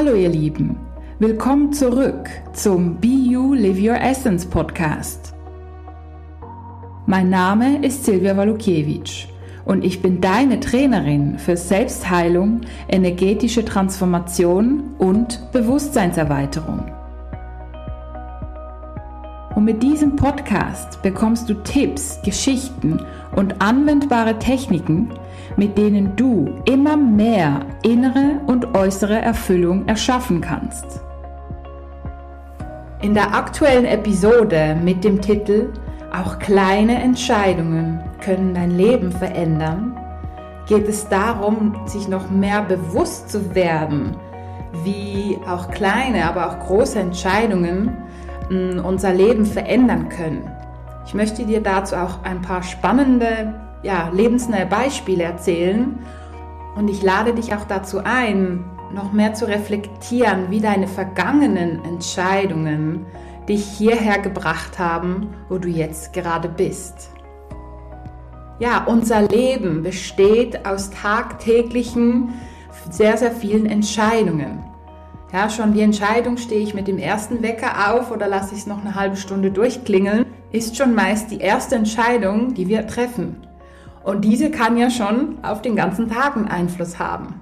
[0.00, 0.76] Hallo ihr Lieben,
[1.18, 5.34] willkommen zurück zum Be You Live Your Essence Podcast.
[7.06, 9.26] Mein Name ist Silvia Walukiewicz
[9.64, 16.92] und ich bin deine Trainerin für Selbstheilung, energetische Transformation und Bewusstseinserweiterung.
[19.56, 23.00] Und mit diesem Podcast bekommst du Tipps, Geschichten
[23.34, 25.10] und anwendbare Techniken,
[25.56, 31.00] mit denen du immer mehr innere und äußere Erfüllung erschaffen kannst.
[33.00, 35.72] In der aktuellen Episode mit dem Titel
[36.12, 39.96] Auch kleine Entscheidungen können dein Leben verändern,
[40.66, 44.16] geht es darum, sich noch mehr bewusst zu werden,
[44.84, 47.96] wie auch kleine, aber auch große Entscheidungen
[48.50, 50.50] mm, unser Leben verändern können.
[51.08, 55.98] Ich möchte dir dazu auch ein paar spannende ja, lebensnahe Beispiele erzählen.
[56.76, 58.62] Und ich lade dich auch dazu ein,
[58.92, 63.06] noch mehr zu reflektieren, wie deine vergangenen Entscheidungen
[63.48, 67.08] dich hierher gebracht haben, wo du jetzt gerade bist.
[68.58, 72.34] Ja, unser Leben besteht aus tagtäglichen,
[72.90, 74.62] sehr, sehr vielen Entscheidungen.
[75.32, 78.66] Ja, schon die Entscheidung, stehe ich mit dem ersten Wecker auf oder lasse ich es
[78.66, 83.36] noch eine halbe Stunde durchklingeln, ist schon meist die erste Entscheidung, die wir treffen.
[84.02, 87.40] Und diese kann ja schon auf den ganzen Tag einen Einfluss haben.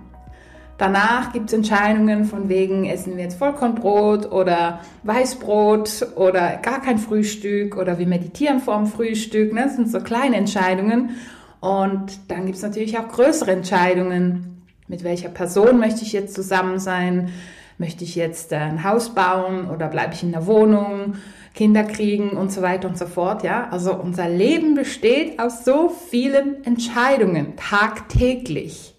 [0.78, 6.98] Danach gibt es Entscheidungen von wegen, essen wir jetzt Vollkornbrot oder Weißbrot oder gar kein
[6.98, 9.54] Frühstück oder wir meditieren vorm Frühstück.
[9.54, 9.62] Ne?
[9.64, 11.16] Das sind so kleine Entscheidungen.
[11.60, 14.64] Und dann gibt es natürlich auch größere Entscheidungen.
[14.86, 17.30] Mit welcher Person möchte ich jetzt zusammen sein?
[17.78, 21.14] Möchte ich jetzt ein Haus bauen oder bleibe ich in der Wohnung?
[21.54, 23.68] Kinder kriegen und so weiter und so fort, ja.
[23.70, 28.94] Also unser Leben besteht aus so vielen Entscheidungen tagtäglich.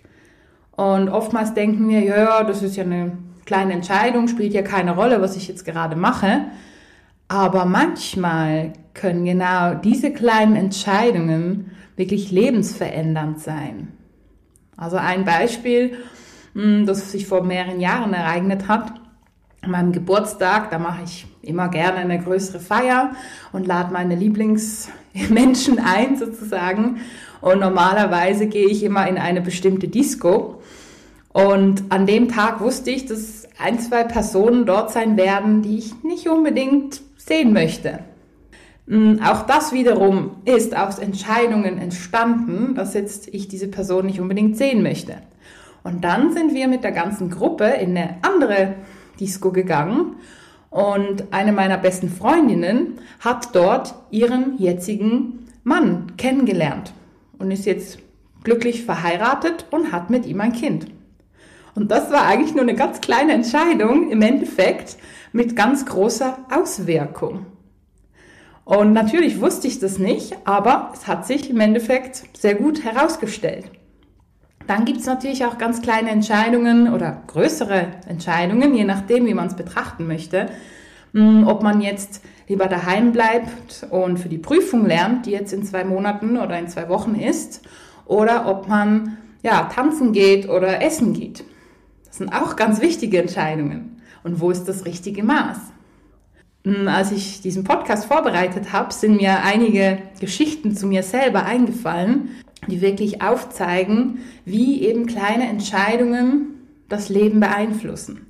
[0.72, 5.22] Und oftmals denken wir, ja, das ist ja eine kleine Entscheidung, spielt ja keine Rolle,
[5.22, 6.46] was ich jetzt gerade mache.
[7.28, 13.90] Aber manchmal können genau diese kleinen Entscheidungen wirklich lebensverändernd sein.
[14.78, 15.98] Also ein Beispiel,
[16.86, 18.94] das sich vor mehreren Jahren ereignet hat,
[19.62, 23.12] an meinem Geburtstag, da mache ich immer gerne eine größere Feier
[23.52, 27.02] und lade meine Lieblingsmenschen ein sozusagen.
[27.42, 30.62] Und normalerweise gehe ich immer in eine bestimmte Disco.
[31.32, 36.04] Und an dem Tag wusste ich, dass ein, zwei Personen dort sein werden, die ich
[36.04, 38.00] nicht unbedingt sehen möchte.
[38.88, 44.58] Hm, auch das wiederum ist aus Entscheidungen entstanden, dass jetzt ich diese Person nicht unbedingt
[44.58, 45.18] sehen möchte.
[45.88, 48.76] Und dann sind wir mit der ganzen Gruppe in eine andere
[49.22, 50.18] Disco gegangen
[50.70, 56.92] und eine meiner besten Freundinnen hat dort ihren jetzigen Mann kennengelernt
[57.40, 58.00] und ist jetzt
[58.44, 60.88] glücklich verheiratet und hat mit ihm ein Kind.
[61.74, 64.98] Und das war eigentlich nur eine ganz kleine Entscheidung im Endeffekt
[65.32, 67.46] mit ganz großer Auswirkung.
[68.66, 73.72] Und natürlich wusste ich das nicht, aber es hat sich im Endeffekt sehr gut herausgestellt.
[74.68, 79.48] Dann gibt es natürlich auch ganz kleine Entscheidungen oder größere Entscheidungen, je nachdem, wie man
[79.48, 80.48] es betrachten möchte.
[81.14, 85.64] Hm, ob man jetzt lieber daheim bleibt und für die Prüfung lernt, die jetzt in
[85.64, 87.62] zwei Monaten oder in zwei Wochen ist,
[88.06, 91.44] oder ob man ja, tanzen geht oder essen geht.
[92.06, 94.02] Das sind auch ganz wichtige Entscheidungen.
[94.24, 95.58] Und wo ist das richtige Maß?
[96.66, 102.30] Hm, als ich diesen Podcast vorbereitet habe, sind mir einige Geschichten zu mir selber eingefallen,
[102.68, 106.56] die wirklich aufzeigen, wie eben kleine Entscheidungen
[106.90, 108.28] das Leben beeinflussen.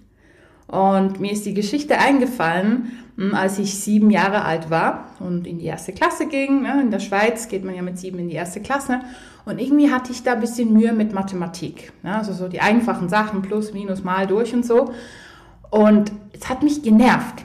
[0.67, 5.59] Und mir ist die Geschichte eingefallen, hm, als ich sieben Jahre alt war und in
[5.59, 6.63] die erste Klasse ging.
[6.63, 8.99] Ne, in der Schweiz geht man ja mit sieben in die erste Klasse.
[9.45, 11.93] Und irgendwie hatte ich da ein bisschen Mühe mit Mathematik.
[12.03, 14.91] Also so die einfachen Sachen, plus, minus, mal, durch und so.
[15.69, 17.43] Und es hat mich genervt.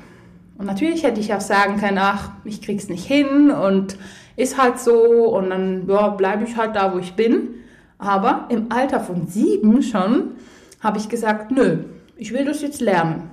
[0.59, 3.97] Und natürlich hätte ich auch sagen können, ach, ich krieg's nicht hin und
[4.37, 4.95] ist halt so
[5.37, 7.57] und dann ja, bleibe ich halt da, wo ich bin.
[7.99, 10.33] Aber im Alter von sieben schon
[10.81, 11.85] habe ich gesagt, nö,
[12.17, 13.31] ich will das jetzt lernen.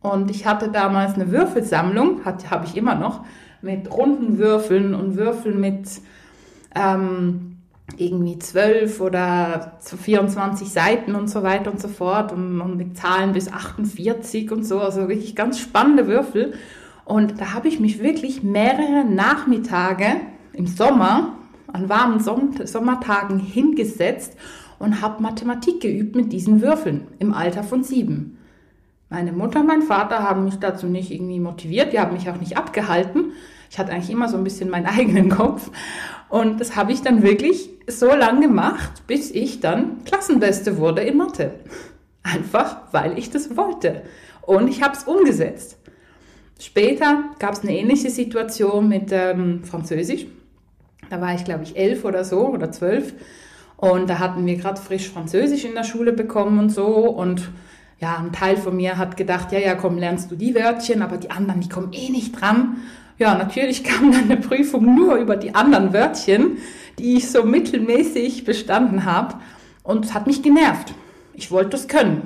[0.00, 3.24] Und ich hatte damals eine Würfelsammlung, habe ich immer noch,
[3.60, 5.88] mit runden Würfeln und Würfeln mit
[6.74, 7.56] ähm,
[7.96, 13.32] irgendwie zwölf oder 24 Seiten und so weiter und so fort und, und mit Zahlen
[13.32, 16.54] bis 48 und so, also wirklich ganz spannende Würfel.
[17.08, 20.20] Und da habe ich mich wirklich mehrere Nachmittage
[20.52, 21.38] im Sommer,
[21.72, 24.36] an warmen Sommertagen hingesetzt
[24.78, 28.36] und habe Mathematik geübt mit diesen Würfeln im Alter von sieben.
[29.08, 32.38] Meine Mutter und mein Vater haben mich dazu nicht irgendwie motiviert, die haben mich auch
[32.38, 33.32] nicht abgehalten.
[33.70, 35.70] Ich hatte eigentlich immer so ein bisschen meinen eigenen Kopf.
[36.28, 41.16] Und das habe ich dann wirklich so lange gemacht, bis ich dann Klassenbeste wurde in
[41.16, 41.54] Mathe.
[42.22, 44.02] Einfach, weil ich das wollte.
[44.42, 45.77] Und ich habe es umgesetzt.
[46.58, 50.26] Später gab es eine ähnliche Situation mit ähm, Französisch.
[51.08, 53.14] Da war ich, glaube ich, elf oder so oder zwölf.
[53.76, 56.86] Und da hatten wir gerade frisch Französisch in der Schule bekommen und so.
[56.86, 57.50] Und
[58.00, 61.16] ja, ein Teil von mir hat gedacht, ja, ja, komm, lernst du die Wörtchen, aber
[61.16, 62.78] die anderen, die kommen eh nicht dran.
[63.18, 66.58] Ja, natürlich kam dann eine Prüfung nur über die anderen Wörtchen,
[66.98, 69.36] die ich so mittelmäßig bestanden habe.
[69.84, 70.92] Und es hat mich genervt.
[71.34, 72.22] Ich wollte das können.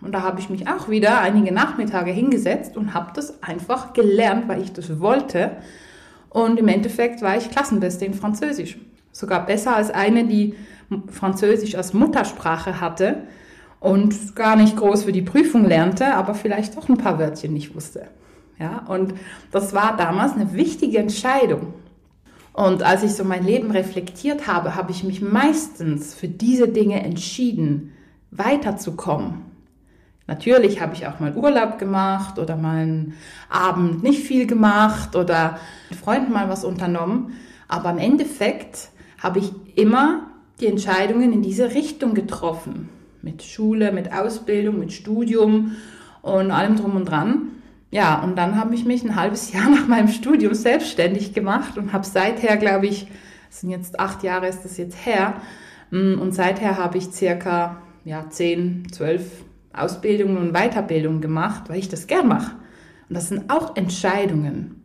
[0.00, 4.48] Und da habe ich mich auch wieder einige Nachmittage hingesetzt und habe das einfach gelernt,
[4.48, 5.52] weil ich das wollte.
[6.28, 8.78] Und im Endeffekt war ich Klassenbeste in Französisch.
[9.10, 10.54] Sogar besser als eine, die
[11.10, 13.22] Französisch als Muttersprache hatte
[13.80, 17.74] und gar nicht groß für die Prüfung lernte, aber vielleicht doch ein paar Wörtchen nicht
[17.74, 18.08] wusste.
[18.58, 19.14] Ja, und
[19.50, 21.74] das war damals eine wichtige Entscheidung.
[22.52, 27.02] Und als ich so mein Leben reflektiert habe, habe ich mich meistens für diese Dinge
[27.02, 27.92] entschieden,
[28.30, 29.45] weiterzukommen.
[30.26, 33.14] Natürlich habe ich auch mal Urlaub gemacht oder mal einen
[33.48, 35.58] Abend nicht viel gemacht oder
[35.88, 37.34] mit Freunden mal was unternommen.
[37.68, 38.88] Aber im Endeffekt
[39.22, 40.26] habe ich immer
[40.60, 42.88] die Entscheidungen in diese Richtung getroffen.
[43.22, 45.76] Mit Schule, mit Ausbildung, mit Studium
[46.22, 47.48] und allem drum und dran.
[47.90, 51.92] Ja, und dann habe ich mich ein halbes Jahr nach meinem Studium selbstständig gemacht und
[51.92, 53.06] habe seither, glaube ich,
[53.48, 55.34] sind jetzt acht Jahre ist das jetzt her,
[55.90, 59.44] mm, und seither habe ich circa ja, zehn, zwölf
[59.78, 62.56] Ausbildungen und Weiterbildungen gemacht, weil ich das gern mache.
[63.08, 64.82] Und das sind auch Entscheidungen.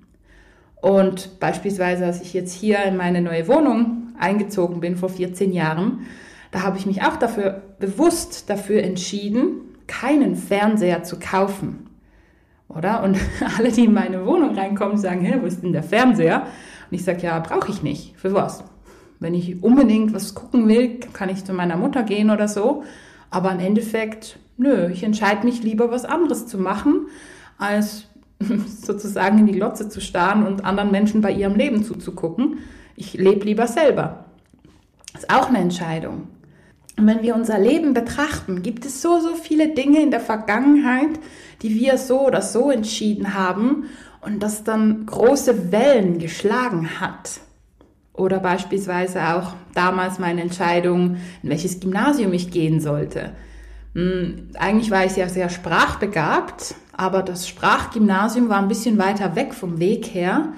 [0.82, 6.06] Und beispielsweise, als ich jetzt hier in meine neue Wohnung eingezogen bin vor 14 Jahren,
[6.52, 11.88] da habe ich mich auch dafür bewusst dafür entschieden, keinen Fernseher zu kaufen.
[12.68, 13.04] Oder?
[13.04, 13.18] Und
[13.58, 16.42] alle, die in meine Wohnung reinkommen, sagen, hey, wo ist denn der Fernseher?
[16.90, 18.16] Und ich sage, ja, brauche ich nicht.
[18.18, 18.64] Für was?
[19.20, 22.84] Wenn ich unbedingt was gucken will, kann ich zu meiner Mutter gehen oder so.
[23.30, 27.08] Aber im Endeffekt, nö, ich entscheide mich lieber, was anderes zu machen,
[27.58, 28.06] als
[28.82, 32.60] sozusagen in die Lotze zu starren und anderen Menschen bei ihrem Leben zuzugucken.
[32.96, 34.26] Ich lebe lieber selber.
[35.14, 36.28] Das ist auch eine Entscheidung.
[36.98, 41.20] Und wenn wir unser Leben betrachten, gibt es so, so viele Dinge in der Vergangenheit,
[41.64, 43.86] die wir so oder so entschieden haben
[44.22, 47.40] und das dann große Wellen geschlagen hat.
[48.14, 53.32] Oder beispielsweise auch damals meine Entscheidung, in welches Gymnasium ich gehen sollte.
[53.94, 59.54] Hm, eigentlich war ich ja sehr sprachbegabt, aber das Sprachgymnasium war ein bisschen weiter weg
[59.54, 60.54] vom Weg her.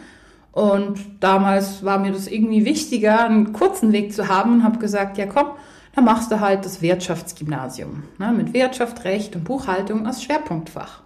[0.52, 5.18] Und damals war mir das irgendwie wichtiger, einen kurzen Weg zu haben und habe gesagt,
[5.18, 5.48] ja komm,
[5.96, 11.02] dann machst du halt das Wirtschaftsgymnasium ne, mit Wirtschaft, Recht und Buchhaltung als Schwerpunktfach.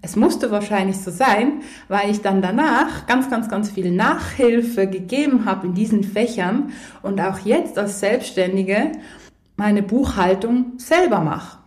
[0.00, 5.44] Es musste wahrscheinlich so sein, weil ich dann danach ganz, ganz, ganz viel Nachhilfe gegeben
[5.44, 6.70] habe in diesen Fächern
[7.02, 8.92] und auch jetzt als Selbstständige
[9.56, 11.57] meine Buchhaltung selber mache.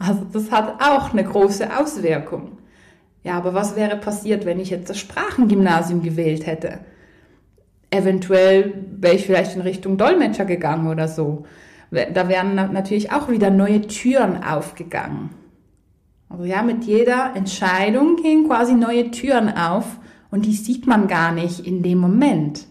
[0.00, 2.58] Also das hat auch eine große Auswirkung.
[3.22, 6.80] Ja, aber was wäre passiert, wenn ich jetzt das Sprachengymnasium gewählt hätte?
[7.90, 11.44] Eventuell wäre ich vielleicht in Richtung Dolmetscher gegangen oder so.
[11.90, 15.30] Da wären natürlich auch wieder neue Türen aufgegangen.
[16.30, 19.98] Also ja, mit jeder Entscheidung gehen quasi neue Türen auf
[20.30, 22.66] und die sieht man gar nicht in dem Moment.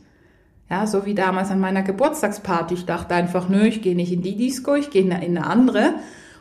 [0.70, 2.74] Ja, so wie damals an meiner Geburtstagsparty.
[2.74, 5.96] Ich dachte einfach, nö, ich gehe nicht in die Disco, ich gehe in eine andere.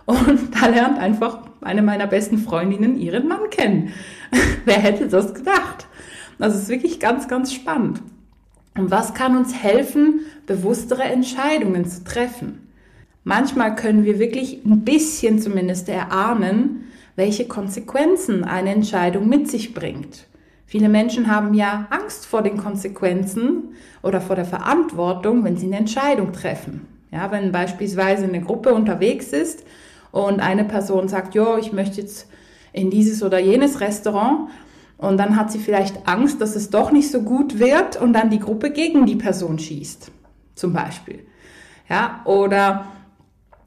[0.08, 3.92] Und da lernt einfach eine meiner besten Freundinnen ihren Mann kennen.
[4.64, 5.86] Wer hätte das gedacht?
[6.38, 8.00] Das ist wirklich ganz, ganz spannend.
[8.74, 12.70] Und was kann uns helfen, bewusstere Entscheidungen zu treffen?
[13.22, 16.84] Manchmal können wir wirklich ein bisschen zumindest erahnen,
[17.14, 20.26] welche Konsequenzen eine Entscheidung mit sich bringt.
[20.64, 25.76] Viele Menschen haben ja Angst vor den Konsequenzen oder vor der Verantwortung, wenn sie eine
[25.76, 26.86] Entscheidung treffen.
[27.10, 29.64] Ja, wenn beispielsweise eine Gruppe unterwegs ist
[30.12, 32.28] und eine Person sagt, jo, ich möchte jetzt
[32.72, 34.50] in dieses oder jenes Restaurant
[34.96, 38.30] und dann hat sie vielleicht Angst, dass es doch nicht so gut wird und dann
[38.30, 40.10] die Gruppe gegen die Person schießt,
[40.54, 41.26] zum Beispiel.
[41.88, 42.86] Ja, oder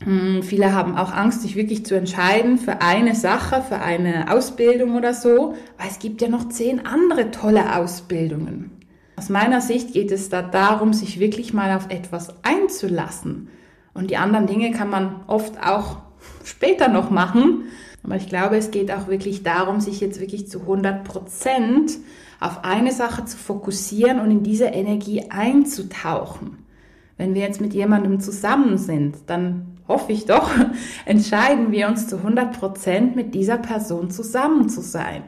[0.04, 4.96] hm, viele haben auch Angst, sich wirklich zu entscheiden für eine Sache, für eine Ausbildung
[4.96, 8.72] oder so, weil es gibt ja noch zehn andere tolle Ausbildungen.
[9.16, 13.50] Aus meiner Sicht geht es da darum, sich wirklich mal auf etwas einzulassen.
[13.94, 15.98] Und die anderen Dinge kann man oft auch
[16.44, 17.66] später noch machen.
[18.04, 21.98] Aber ich glaube, es geht auch wirklich darum, sich jetzt wirklich zu 100 Prozent
[22.40, 26.66] auf eine Sache zu fokussieren und in diese Energie einzutauchen.
[27.18, 30.50] Wenn wir jetzt mit jemandem zusammen sind, dann hoffe ich doch,
[31.06, 35.24] entscheiden wir uns zu 100 Prozent mit dieser Person zusammen zu sein.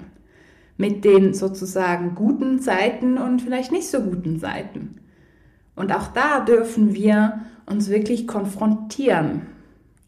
[0.75, 4.95] Mit den sozusagen guten Seiten und vielleicht nicht so guten Seiten.
[5.75, 9.43] Und auch da dürfen wir uns wirklich konfrontieren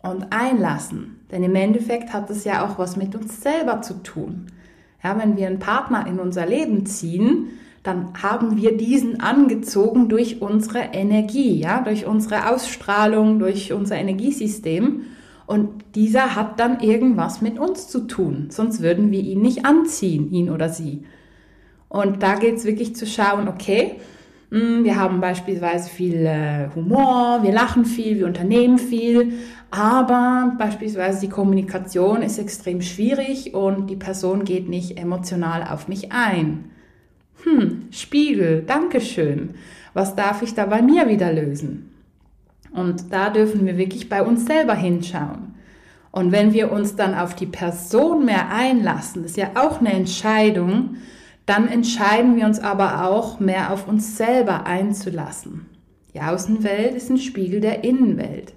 [0.09, 1.19] und einlassen.
[1.31, 4.47] Denn im Endeffekt hat das ja auch was mit uns selber zu tun.
[5.03, 7.49] Ja, wenn wir einen Partner in unser Leben ziehen,
[7.83, 15.01] dann haben wir diesen angezogen durch unsere Energie, ja, durch unsere Ausstrahlung, durch unser Energiesystem.
[15.45, 20.31] Und dieser hat dann irgendwas mit uns zu tun, sonst würden wir ihn nicht anziehen,
[20.31, 21.05] ihn oder sie.
[21.87, 23.99] Und da geht es wirklich zu schauen, okay,
[24.51, 29.33] wir haben beispielsweise viel äh, Humor, wir lachen viel, wir unternehmen viel,
[29.71, 36.11] aber beispielsweise die Kommunikation ist extrem schwierig und die Person geht nicht emotional auf mich
[36.11, 36.71] ein.
[37.43, 39.55] Hm, Spiegel, Dankeschön.
[39.93, 41.91] Was darf ich da bei mir wieder lösen?
[42.71, 45.55] Und da dürfen wir wirklich bei uns selber hinschauen.
[46.11, 49.93] Und wenn wir uns dann auf die Person mehr einlassen, das ist ja auch eine
[49.93, 50.97] Entscheidung,
[51.45, 55.67] dann entscheiden wir uns aber auch mehr auf uns selber einzulassen.
[56.13, 58.53] Die Außenwelt ist ein Spiegel der Innenwelt.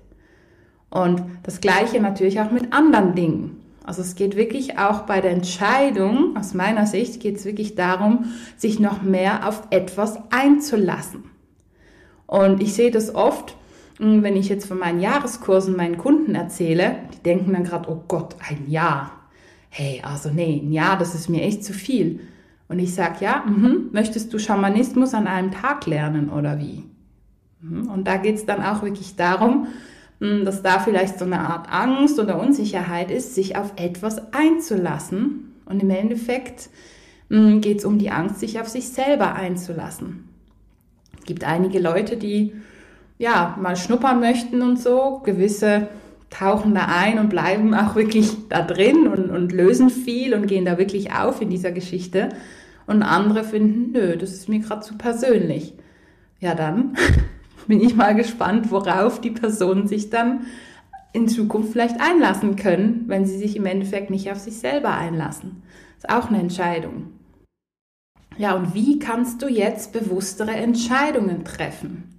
[0.91, 3.61] Und das gleiche natürlich auch mit anderen Dingen.
[3.85, 8.27] Also es geht wirklich auch bei der Entscheidung, aus meiner Sicht geht es wirklich darum,
[8.57, 11.25] sich noch mehr auf etwas einzulassen.
[12.27, 13.57] Und ich sehe das oft,
[13.99, 18.05] hm, wenn ich jetzt von meinen Jahreskursen meinen Kunden erzähle, die denken dann gerade, oh
[18.09, 19.13] Gott, ein Jahr.
[19.71, 22.21] Hey, also nee, ein Jahr, das ist mir echt zu viel.
[22.69, 26.85] Und ich sage, ja, mh, möchtest du Schamanismus an einem Tag lernen oder wie?
[27.61, 29.69] Mhm, und da geht es dann auch wirklich darum,
[30.21, 35.55] hm, dass da vielleicht so eine Art Angst oder Unsicherheit ist, sich auf etwas einzulassen.
[35.65, 36.71] Und im Endeffekt
[37.31, 40.29] hm, geht es um die Angst, sich auf sich selber einzulassen.
[41.19, 42.53] Es gibt einige Leute, die
[43.19, 45.89] ja mal schnuppern möchten und so, gewisse
[46.31, 50.65] tauchen da ein und bleiben auch wirklich da drin und, und lösen viel und gehen
[50.65, 52.31] da wirklich auf in dieser Geschichte.
[52.87, 55.75] Und andere finden, nö, das ist mir gerade zu persönlich.
[56.41, 56.97] Ja, dann
[57.67, 60.47] bin ich mal gespannt, worauf die Personen sich dann
[61.13, 65.63] in Zukunft vielleicht einlassen können, wenn sie sich im Endeffekt nicht auf sich selber einlassen.
[66.01, 67.13] Das ist auch eine Entscheidung.
[68.37, 72.18] Ja, und wie kannst du jetzt bewusstere Entscheidungen treffen?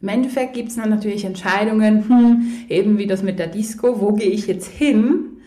[0.00, 4.12] Im Endeffekt gibt es dann natürlich Entscheidungen, hm, eben wie das mit der Disco, wo
[4.12, 5.38] gehe ich jetzt hin?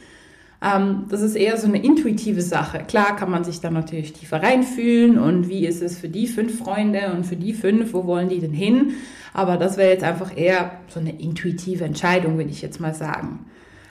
[0.62, 2.79] Ähm, das ist eher so eine intuitive Sache.
[2.86, 6.60] Klar kann man sich da natürlich tiefer reinfühlen und wie ist es für die fünf
[6.60, 8.93] Freunde und für die fünf, wo wollen die denn hin?
[9.34, 13.46] Aber das wäre jetzt einfach eher so eine intuitive Entscheidung, würde ich jetzt mal sagen.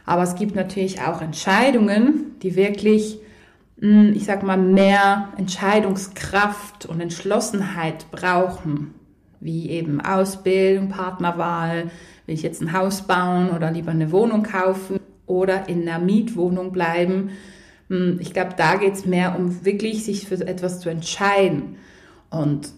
[0.05, 3.19] Aber es gibt natürlich auch Entscheidungen, die wirklich,
[3.81, 8.95] hm, ich sag mal, mehr Entscheidungskraft und Entschlossenheit brauchen,
[9.41, 11.91] wie eben Ausbildung, Partnerwahl,
[12.27, 16.73] will ich jetzt ein Haus bauen oder lieber eine Wohnung kaufen oder in einer Mietwohnung
[16.73, 17.31] bleiben.
[17.89, 21.77] Hm, ich glaube, da geht es mehr um wirklich sich für etwas zu entscheiden
[22.31, 22.71] und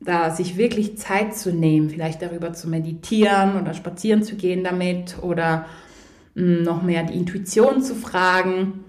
[0.00, 5.16] da sich wirklich Zeit zu nehmen, vielleicht darüber zu meditieren oder spazieren zu gehen damit
[5.22, 5.66] oder
[6.34, 8.84] hm, noch mehr die Intuition zu fragen,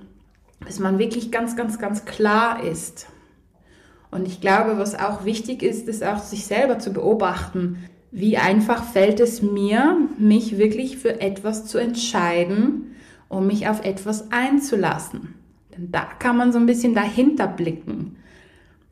[0.60, 3.08] bis man wirklich ganz, ganz, ganz klar ist.
[4.16, 7.84] Und ich glaube, was auch wichtig ist, ist auch sich selber zu beobachten.
[8.12, 12.96] Wie einfach fällt es mir, mich wirklich für etwas zu entscheiden,
[13.28, 15.36] um mich auf etwas einzulassen.
[15.76, 18.16] Denn da kann man so ein bisschen dahinter blicken.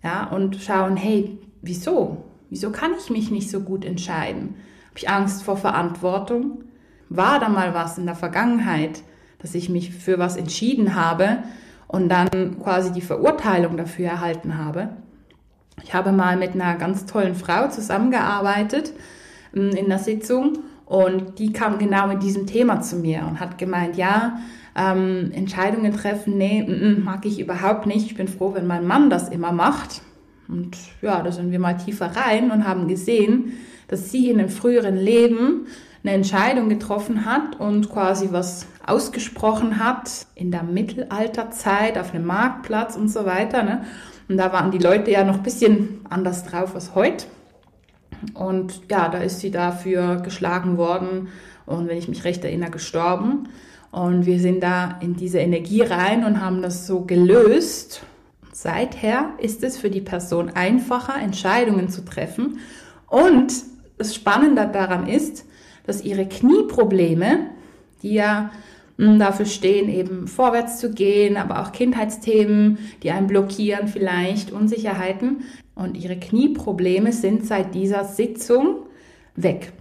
[0.04, 2.26] Ja, und schauen, hey, wieso?
[2.50, 4.56] Wieso kann ich mich nicht so gut entscheiden?
[4.90, 6.66] Habe ich Angst vor Verantwortung?
[7.08, 9.04] War da mal was in der Vergangenheit,
[9.40, 11.44] dass ich mich für was entschieden habe
[11.88, 14.90] und dann quasi die Verurteilung dafür erhalten habe?
[15.82, 18.94] Ich habe mal mit einer ganz tollen Frau zusammengearbeitet
[19.56, 23.58] ähm, in der Sitzung und die kam genau mit diesem Thema zu mir und hat
[23.58, 24.40] gemeint, ja,
[24.76, 28.08] ähm, Entscheidungen treffen, nee, m -m, mag ich überhaupt nicht.
[28.08, 30.02] Ich bin froh, wenn mein Mann das immer macht.
[30.48, 33.54] Und ja, da sind wir mal tiefer rein und haben gesehen,
[33.88, 35.68] dass sie in einem früheren Leben
[36.04, 42.98] eine Entscheidung getroffen hat und quasi was ausgesprochen hat in der Mittelalterzeit auf einem Marktplatz
[42.98, 43.64] und so weiter.
[43.64, 43.86] Ne?
[44.30, 47.26] Und da waren die Leute ja noch ein bisschen anders drauf als heute.
[48.34, 51.28] Und ja, da ist sie dafür geschlagen worden
[51.66, 53.50] und wenn ich mich recht erinnere, gestorben.
[53.92, 58.04] Und wir sind da in diese Energie rein und haben das so gelöst.
[58.52, 62.60] Seither ist es für die Person einfacher, Entscheidungen zu treffen.
[63.08, 63.54] Und
[63.98, 65.46] das Spannende daran ist,
[65.86, 67.48] dass ihre Knieprobleme,
[68.02, 68.52] die ja
[68.98, 75.44] dafür stehen, eben vorwärts zu gehen, aber auch Kindheitsthemen, die einen blockieren vielleicht, Unsicherheiten,
[75.76, 78.86] und ihre Knieprobleme sind seit dieser Sitzung
[79.36, 79.74] weg.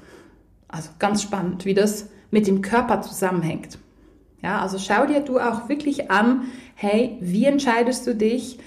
[0.68, 3.78] Also ganz spannend, wie das mit dem Körper zusammenhängt.
[4.42, 8.58] Ja, also schau dir du auch wirklich an, hey, wie entscheidest du dich?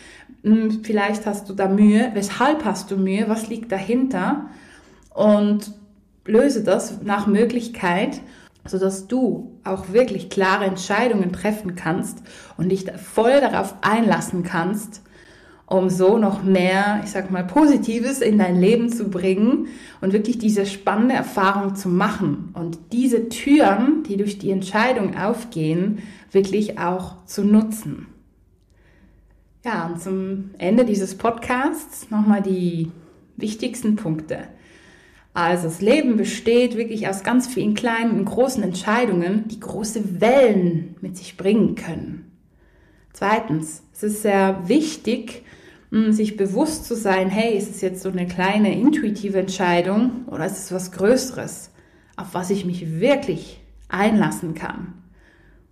[0.43, 2.11] Hm, vielleicht hast du da Mühe.
[2.13, 3.25] Weshalb hast du Mühe?
[3.27, 4.49] Was liegt dahinter?
[5.13, 5.73] Und
[6.25, 8.21] löse das nach Möglichkeit.
[8.67, 12.23] Sodass du auch wirklich klare Entscheidungen treffen kannst
[12.57, 15.01] und dich voll darauf einlassen kannst,
[15.67, 19.67] um so noch mehr, ich sag mal, Positives in dein Leben zu bringen
[20.01, 25.99] und wirklich diese spannende Erfahrung zu machen und diese Türen, die durch die Entscheidung aufgehen,
[26.31, 28.07] wirklich auch zu nutzen.
[29.63, 32.91] Ja, und zum Ende dieses Podcasts nochmal die
[33.35, 34.47] wichtigsten Punkte.
[35.35, 40.95] Also das Leben besteht wirklich aus ganz vielen kleinen und großen Entscheidungen, die große Wellen
[41.01, 42.31] mit sich bringen können.
[43.11, 45.43] Zweitens, es ist sehr wichtig,
[45.91, 50.45] hm, sich bewusst zu sein, hey, ist es jetzt so eine kleine intuitive Entscheidung oder
[50.45, 51.69] ist es was Größeres,
[52.15, 54.93] auf was ich mich wirklich einlassen kann?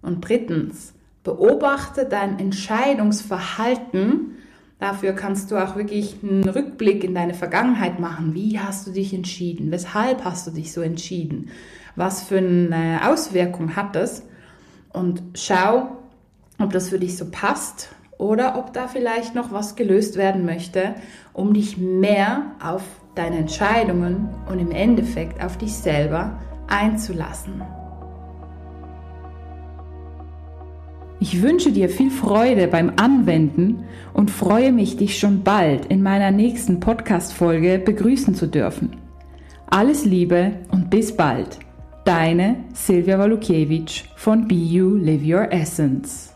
[0.02, 0.94] Und drittens,
[1.24, 4.32] beobachte dein Entscheidungsverhalten.
[4.80, 8.34] Dafür kannst du auch wirklich einen Rückblick in deine Vergangenheit machen.
[8.34, 9.72] Wie hast du dich entschieden?
[9.72, 11.50] Weshalb hast du dich so entschieden?
[11.96, 14.24] Was für eine Auswirkung hat das?
[14.92, 15.98] Und schau,
[16.60, 20.96] ob das für dich so passt oder ob da vielleicht noch was gelöst werden möchte,
[21.34, 22.84] um dich mehr auf
[23.16, 27.62] deine Entscheidungen und im Endeffekt auf dich selber einzulassen.
[31.24, 36.32] Ich wünsche dir viel Freude beim Anwenden und freue mich, dich schon bald in meiner
[36.32, 38.98] nächsten Podcast-Folge begrüßen zu dürfen.
[39.68, 41.60] Alles Liebe und bis bald.
[42.04, 46.33] Deine Silvia Walukiewicz von Be You Live Your Essence.